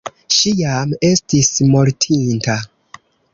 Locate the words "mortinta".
1.75-2.57